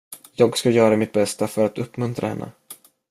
Jag 0.35 0.57
ska 0.57 0.69
göra 0.71 0.97
mitt 0.97 1.11
bästa 1.13 1.47
för 1.47 1.65
att 1.65 1.77
uppmuntra 1.77 2.27
henne. 2.27 2.51